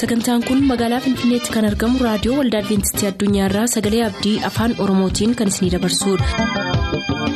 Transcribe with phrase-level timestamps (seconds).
[0.00, 5.52] sagantaan kun magaalaa finfinneetti kan argamu raadiyoo waldaa adventistii addunyaarraa sagalee abdii afaan oromootiin kan
[5.54, 7.30] isinidabarsudha.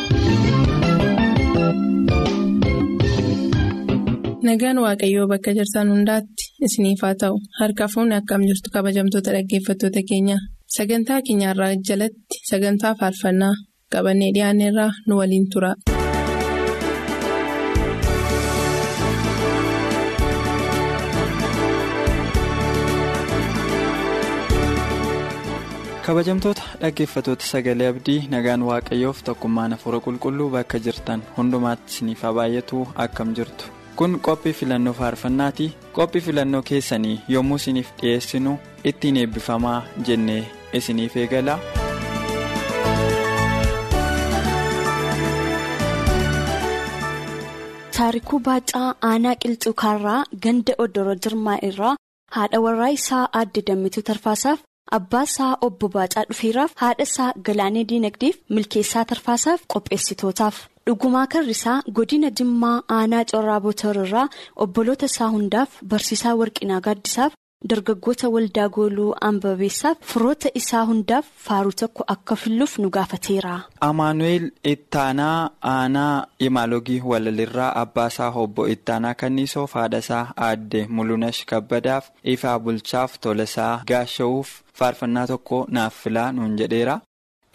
[4.48, 10.37] nagaan waaqayyoo bakka jirtan hundaatti isiniif haa ta'u harka fuunni akkam jirtu kabajamtoota dhaggeeffattoota keenya
[10.77, 13.55] sagantaa keenyarraa jalatti sagantaa faarfannaa
[13.93, 15.73] qabannee dhiyaanneerraa nu waliin tura.
[26.07, 33.33] Kabajamtoota dhaggeeffatoota sagalee abdii nagaan waaqayyoof tokkummaan hafuura qulqulluu bakka jirtan hundumaatti isiniif baay'atu akkam
[33.39, 35.69] jirtu kun qophii filannoo faarfannaati
[36.01, 38.57] qophii filannoo keessanii yommuu isiniif dhiyeessinu
[38.93, 39.79] ittiin eebbifamaa
[40.11, 40.43] jennee
[40.83, 41.59] isiniif eegala.
[47.96, 51.95] taarikuu baacaa aanaa qilxuu kaarraa ganda oddoroo jirmaa irraa
[52.37, 54.61] haadha warraa isaa aadde dammituu tarfaasaaf.
[54.93, 60.57] Abbaa isaa obbo Baacaa dhufeeraaf haadha isaa Galaanee Diinagdeef milkeessaa tarfaasaaf qopheessitootaaf.
[60.87, 63.60] Dhugumaa karrisaa godina Jimmaa aanaa corraa
[64.06, 64.27] irraa
[64.66, 67.32] obboloota isaa hundaaf barsiisaa warqinaa gaaddisaaf
[67.70, 73.54] dargaggoota waldaa gooluu aanbabeessaaf firoota isaa hundaaf faaruu tokko akka filluuf nu gaafateera.
[73.88, 82.10] Amaanu'eel Ittaanaa aanaa Imaalogii Walalirraa abbaa isaa obbo Ittaanaa Kanniisoof haadha isaa aadde Mulunash Kabbadaaf
[82.37, 84.49] ifaa bulchaaf tolasaa gaasha'uuf.
[84.78, 86.94] faarfannaa tokko naaf filaa nuun jedheera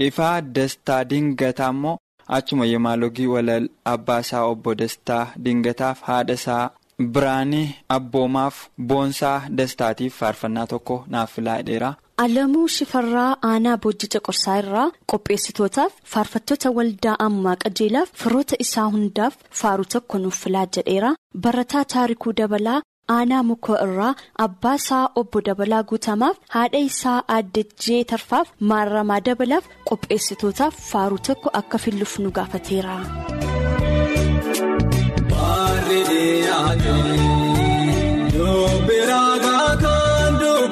[0.06, 1.98] ifaa dastaa dingataa immoo
[2.38, 6.70] achuma yemaalogii walal abbaa isaa obbo dastaa dingataaf haadha isaa
[7.16, 8.56] biraanii abboomaaf
[8.92, 11.94] boonsaa dastaatiif faarfannaa tokko naaf filaa jedheera.
[12.26, 19.86] Alamuu Shifarraa aanaa Boojjica Qorsaa irraa qopheessitootaaf faarfattoota waldaa ammaa qajeelaaf firoota isaa hundaaf faaruu
[19.96, 21.16] tokko nuuf filaa jedheera
[21.48, 22.82] barataa taarikuu dabalaa.
[23.14, 24.10] aanaa mukoo irraa
[24.44, 31.78] abbaa isaa obbo dabalaa guutamaaf haadha isaa aaddejjee tarfaaf maarramaa dabalaaf qopheessitootaaf faaruu tokko akka
[31.86, 32.96] filluuf nu gaafateera.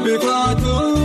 [0.10, 0.97] Qulqullummaa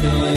[0.00, 0.35] dhiyaate.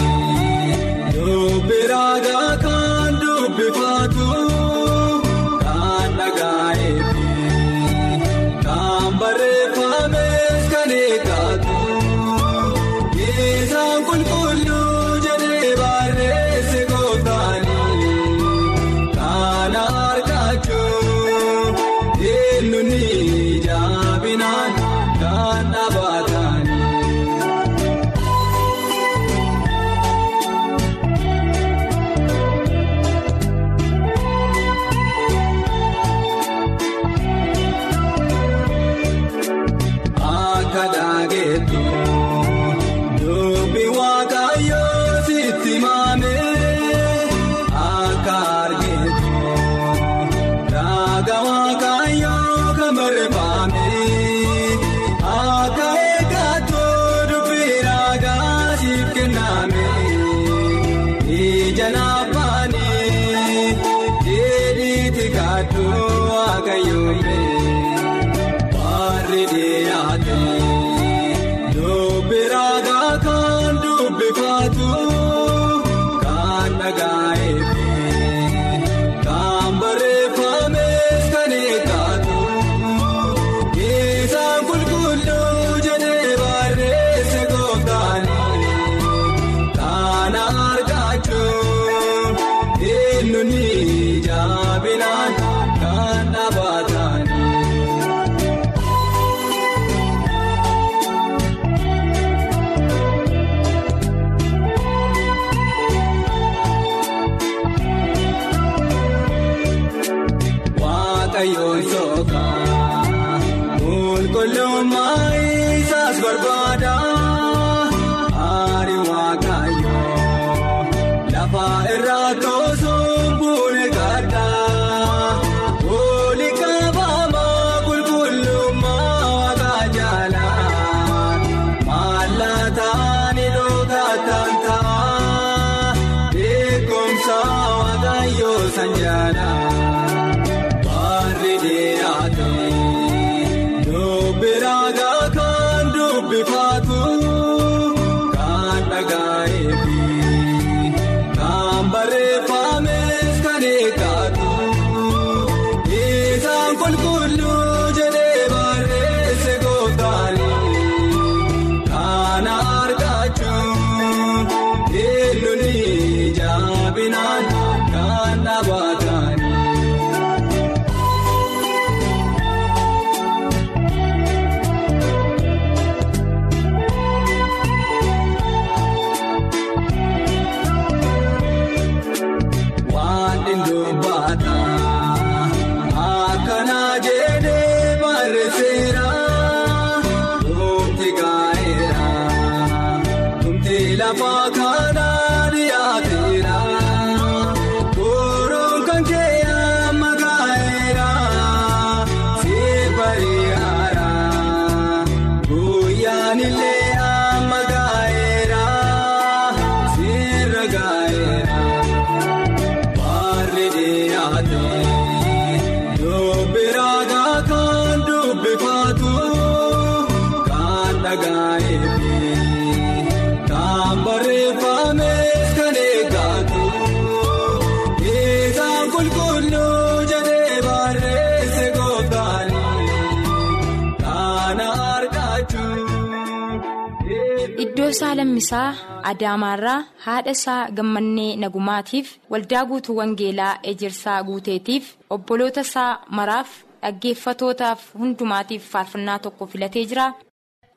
[237.89, 238.75] Isaa lammisaa
[239.11, 246.49] Adaamaarraa haadha isaa gammannee nagumaatiif waldaa guutuu wangeelaa ejersaa guuteetiif obboloota isaa maraaf
[246.83, 250.07] dhaggeeffatootaaf hundumaatiif faarfannaa tokko filatee jira.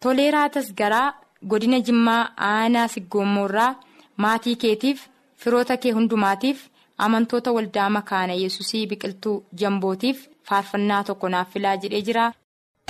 [0.02, 1.12] Toleeraa Tasgaraa
[1.48, 3.70] godina Jimmaa aanaa Siggoommoorraa
[4.16, 5.06] maatii keetiif
[5.44, 6.66] firoota kee hundumaatiif
[6.98, 12.32] amantoota waldaa makaana yesusii biqiltuu jambootiif faarfannaa tokko naaf filaa jedhee jira.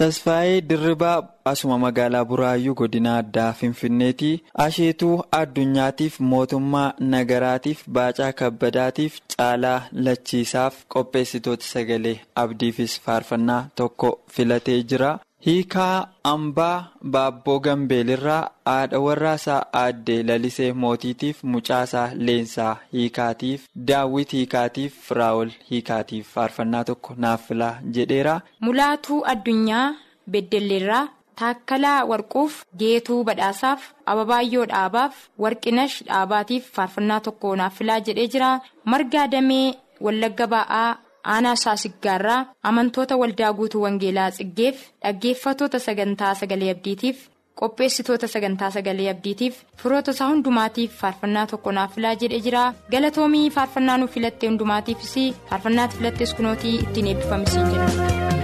[0.01, 1.17] Tasfaayee Dirribaa
[1.51, 4.31] asuma magaalaa Buraayyuu godina addaa Finfinneetii
[4.65, 6.85] asheetuu addunyaatiif mootummaa
[7.15, 9.75] nagaraatiif baacaa kabbadaatiif caalaa
[10.07, 15.13] lachiisaaf qopheessitoota sagalee abdiifis faarfannaa tokko filatee jira.
[15.47, 16.85] Hiikaa Ambaa
[17.15, 26.85] Baabboo Gambeelirraa haadha warraasaa aaddee lalisee mootiitiif mucaasaa leensaa hiikaatiif daawwit hiikaatiif firaa'ol hiikaatiif faarfannaa
[26.93, 28.41] tokko naaf filaa jedheera.
[28.61, 29.85] Mulaatuu addunyaa
[30.31, 31.05] beddelleerraa
[31.41, 35.15] taakkalaa warquuf geetuu badhaasaaf ababaayyoo dhaabaaf
[35.47, 39.73] warqinash dhaabaatiif faarfannaa tokko naaf filaa jedhee jira margaa damee
[40.07, 40.91] wallagga ba'aa
[41.35, 47.29] aanaa saasiggaarraa amantoota waldaa guutuu wangeelaa tsiggeef dhaggeeffatoota sagantaa sagalee abdiitiif
[47.61, 52.63] qopheessitoota sagantaa sagalee abdiitiif firoota isaa hundumaatiif faarfannaa tokko naaf filaa jedhee jira
[52.95, 55.17] galatoomii faarfannaa nuuf filatte hundumaatiifis
[55.51, 58.42] faarfannaatti filattes kunootii ittiin eebbifamisiin jedha.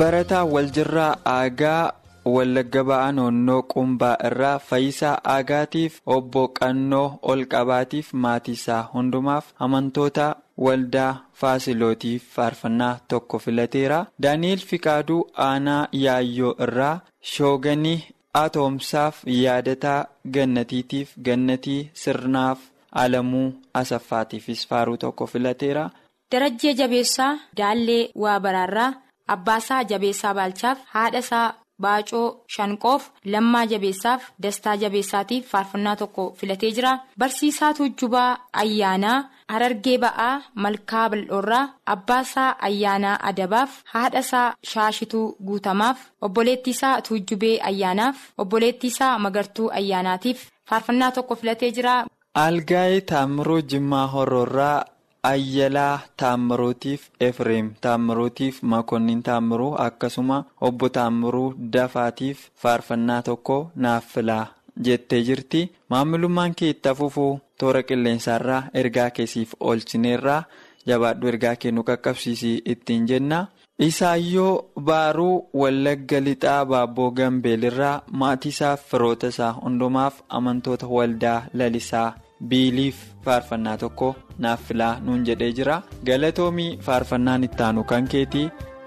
[0.00, 1.92] Barataa Waljirraa Aagaa
[2.34, 10.26] Wallagga Ba'aa Noonnoo Qumbaa irraa Fayyisaa Aagaatiif obbo Qannoo Olqabaatiif maatii isaa hundumaaf amantoota
[10.66, 13.98] waldaa Faasilootiif faarfannaa tokko filateera.
[14.22, 17.00] Daani'el Fiqaaduu Aanaa Yaayyoo irraa
[17.34, 17.98] Shooganii
[18.44, 22.58] Atoomsaaf yaadataa Gannatiitiif Gannatii Sirnaaf
[23.04, 25.90] Alamuu Asaffaatiifis faaruu tokko filateera.
[26.32, 28.92] Darajjee Jabeessaa Daallee waa baraarraa
[29.28, 36.98] Abbaasaa Jabeessaa Baalchaaf haadhasaa Baacoo Shanqoof Lammaa Jabeessaaf Dastaa Jabeessaatiif faarfannaa tokko filatee jira.
[37.18, 41.62] Barsiisaa Tuujjubaa Ayyaanaa Harargee Ba'aa Malkaa Bal'oorraa
[41.94, 51.70] Abbaasaa Ayyaanaa Adabaaf haadhasaa Shaashituu Guutamaaf obboleettiisaa Tuujjubee Ayyaanaaf obboleettiisaa Magartuu Ayyaanaatiif faarfannaa tokko filatee
[51.72, 52.04] jira.
[52.34, 54.84] Algaayee Taammiruu Jimmaa Hororraa
[55.22, 64.46] Ayyalaa Taammiruutiif Efreem Taammiruutiif Makonnin Taammiruu akkasuma obbo Taammiruu Dafaatiif faarfannaa tokko naaf filaa
[64.84, 65.60] jettee jirti.
[65.90, 70.42] Maamilummaan kee itti fufuu toora qilleensaarraa ergaa keessiif oolchineerraa
[70.86, 73.46] jabaadhu ergaa kennu qaqqabsiisii ittiin jenna.
[73.78, 82.08] Isaayyoo Baaruu Wallagga Lixaa Baabboo Gambeelirraa maatii isaaf firoota isaa hundumaaf amantoota waldaa lalisaa
[82.48, 85.82] biiliif faarfannaa tokko naaf filaa nuun jedhee jira.
[86.06, 88.46] Galatoomii faarfannaan ittaanu kan keetii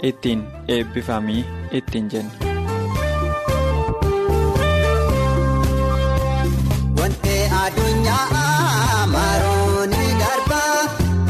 [0.09, 2.31] ittiin eebbifamii ittiin jenna.
[6.99, 10.79] Wanti addunyaa marooni darbaa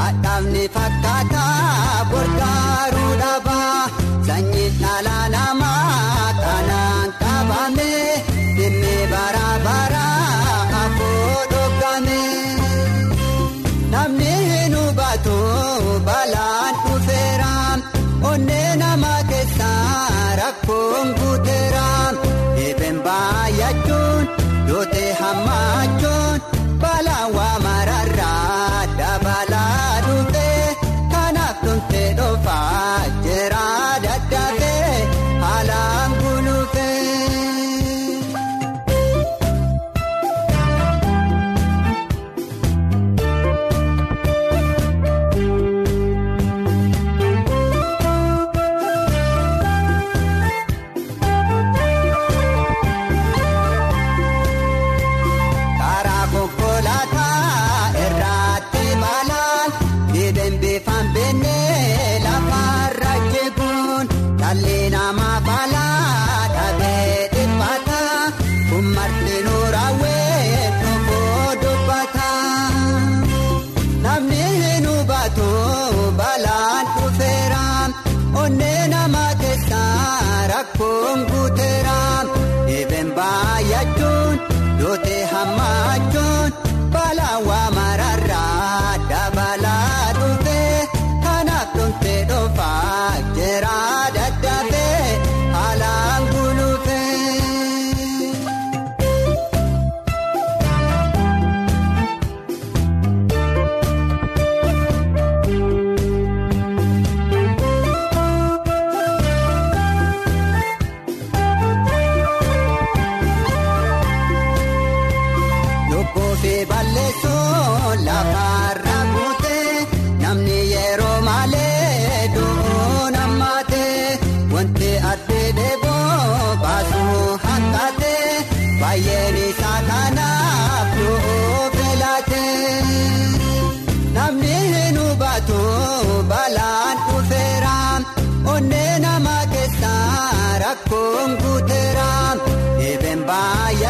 [0.01, 0.92] hadhaafni fakkaataa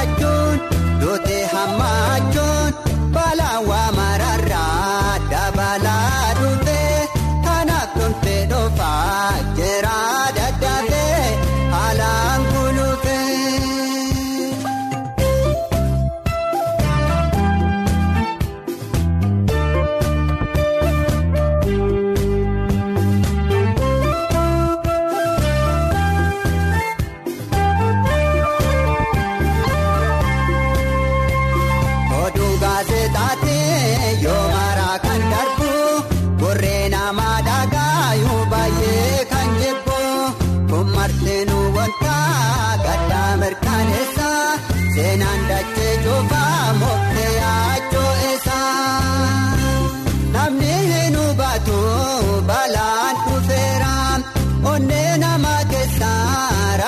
[0.04, 0.33] baay'achuun duuti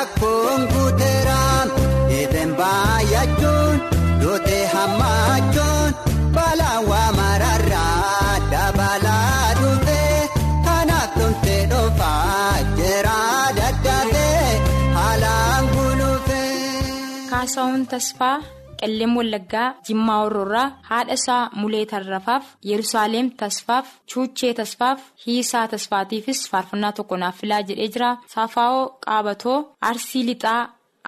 [0.06, 1.42] rakkoon guuteera
[2.10, 3.78] dhibeen baay'achuun.
[4.22, 5.92] Duuti hammaachuun
[6.36, 10.20] balaan waa mararraa dabalaa dhufee
[10.66, 13.18] kanaaf tonte dhoofaa jira
[13.58, 14.50] dadhabee
[14.98, 16.84] haalaan gulufee.
[17.32, 18.38] Kaasaawwan Tasfaa
[18.80, 26.92] Qelleem Wallaggaa Jimmaa Hororraa haadha isaa Mulee Tarrafaaf Yerusaalem Tasfaaf Chuuchee Tasfaaf Hiisaa Tasfaatiifis faarfannaa
[26.98, 28.10] tokko naaf filaa jedhee jira.
[28.34, 29.58] Saafaa'oo Qaabatoo
[29.92, 30.62] Arsii Lixaa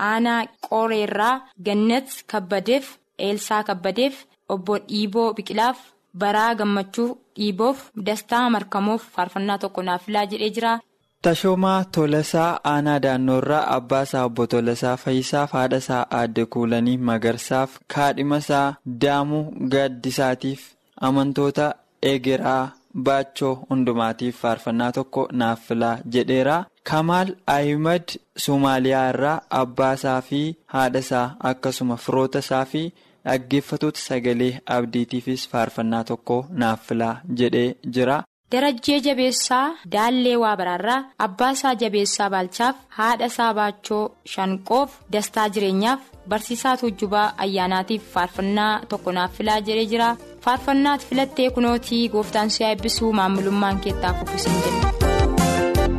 [0.07, 5.77] Aanaa Qoreerraa Gannat Kabbadeef Eelsaa Kabbadeef Obbo Dhiiboo Biqilaaf
[6.17, 10.79] Baraa Gammachuu Dhiiboof Dastaa Markamoof faarfannaa tokko naaf filaa jedhee jira.
[11.25, 18.75] Tashoomaa Tolasaa Aanaa Daannoorraa Abbaasaa Obbo Tolasaa Fayyisaaf haadhasaa Aadde Kuulanii Magarsaaf kaadhimasaa
[19.05, 19.41] Daamuu
[19.75, 20.61] Gaaddisaatiif
[21.09, 21.65] amantoota
[22.11, 22.69] Egeraa
[23.09, 26.59] Baachoo hundumaatiif faarfannaa tokko naaf filaa jedheera.
[26.91, 30.41] Kamaal Ahimad Somaaliyaa irraa Abbaasaa fi
[30.77, 32.85] haadhasaa akkasuma firoota isaa fi
[33.25, 38.23] dhaggeeffatoota sagalee abdiitiifis faarfannaa tokko naaf filaa jedhee jira.
[38.53, 48.07] Darajjee Jabeessaa Daallee Waabaraarraa Abbaasaa Jabeessaa Baalchaaf haadhasaa Baachoo Shanqoof Dastaa Jireenyaaf Barsiisaa Tuujjubaa Ayyaanaatiif
[48.13, 50.09] faarfannaa tokko naaf filaa jedhee jira.
[50.47, 55.97] Faarfannaatti filattee kunootii gooftaan si'aa eebbisuu maamilummaan keettaa fuffisin jenna.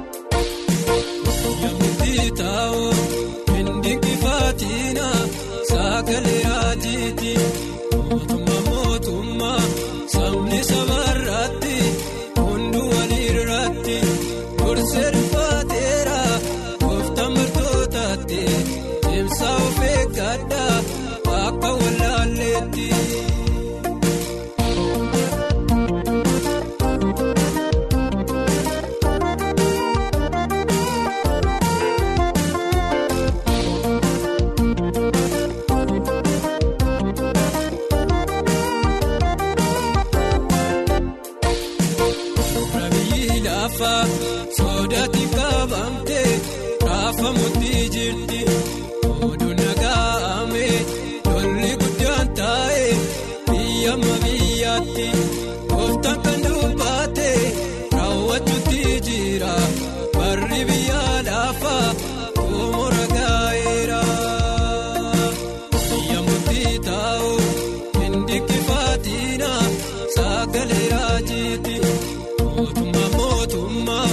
[73.17, 74.09] Mootummaa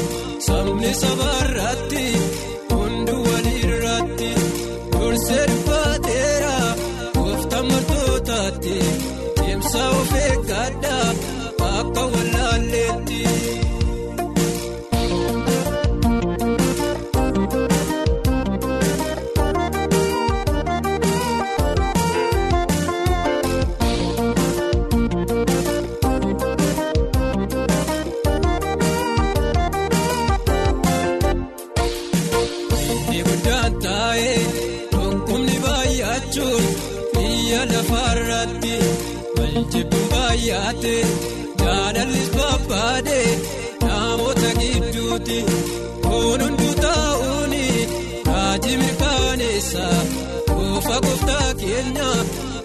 [0.46, 1.35] sabni sabarratti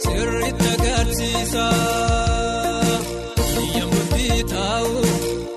[0.04, 1.64] sirriitti agarsiisa
[3.76, 4.94] yemmuu taa'u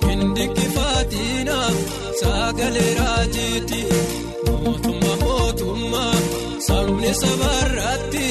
[0.08, 1.58] hin dikkifaatina
[2.22, 3.82] sagalee raajiti
[4.48, 6.16] mootummaa mootummaa
[6.68, 8.28] sabni sabarratti.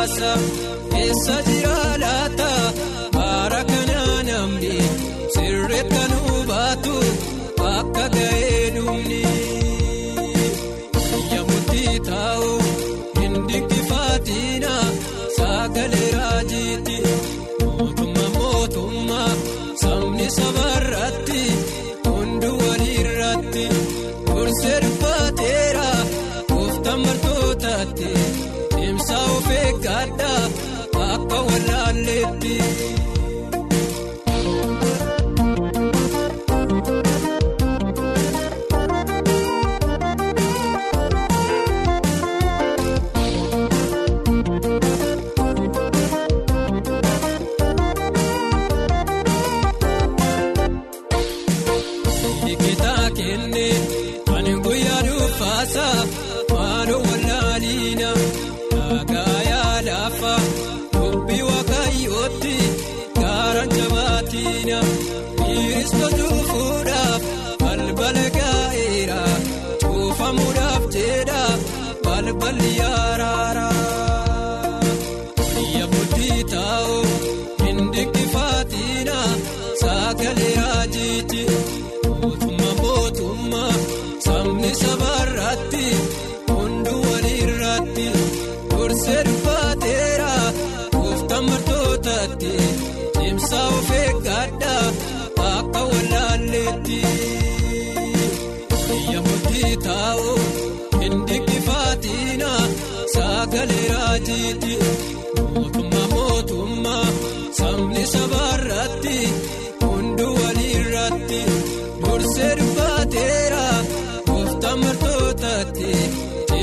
[0.00, 0.34] casa,
[0.96, 1.59] essa de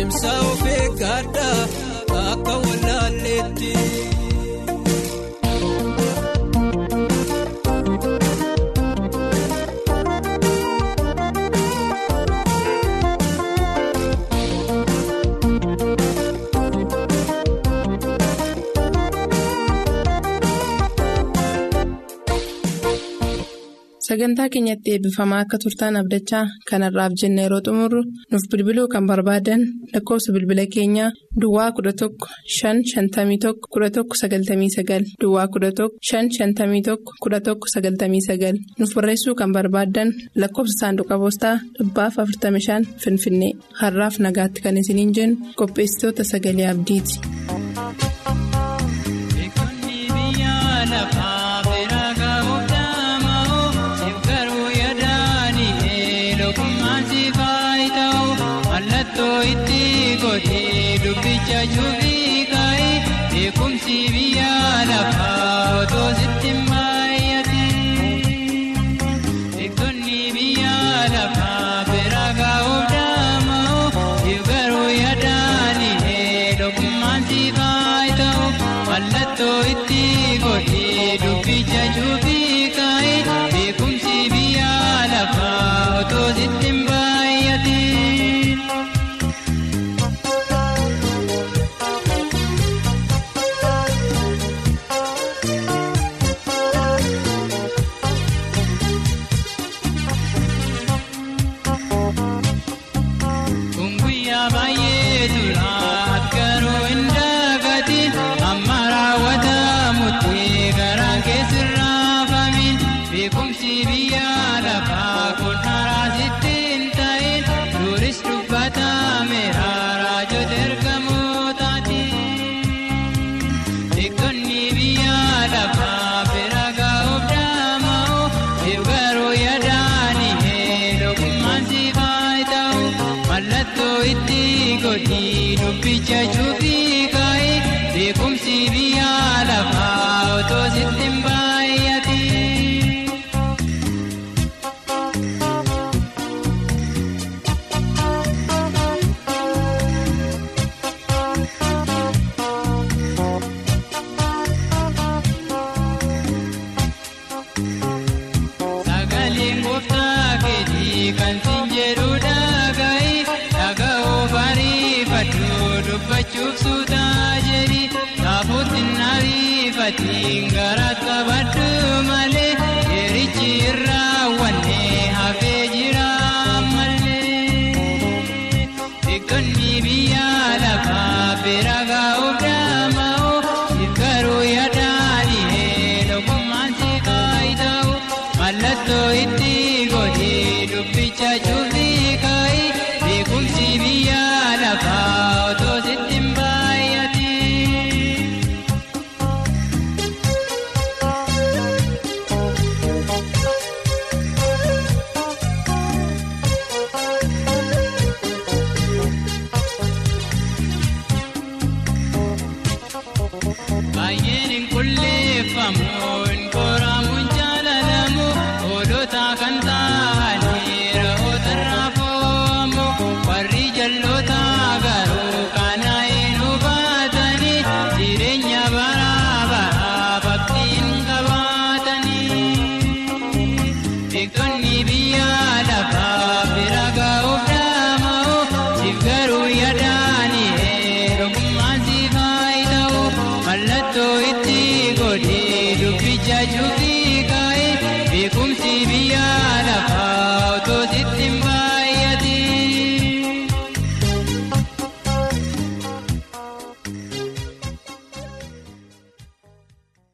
[0.08, 1.48] deemsa of eeggadha
[2.32, 4.16] akka wallaalleetti.
[24.17, 27.99] sagantaa keenyatti eebbifamaa akka turtaan abdachaa kanarraaf jenna yeroo xumurru
[28.32, 29.62] nuuf bilbiluu kan barbaadan
[29.93, 31.10] lakkoofsa bilbila keenyaa
[31.41, 32.08] duwwaa 11
[32.62, 40.10] 51 11 99 duwwaa 11 51 11 99 nuuf barreessuu kan barbaadan
[40.41, 47.15] lakkoofsa saanduqa poostaa 45 finfinnee har'aaf nagaatti kan isiniin jennu qopheessitoota sagalee abdiiti.